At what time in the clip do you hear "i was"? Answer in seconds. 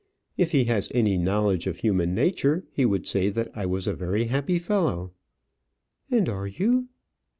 3.55-3.85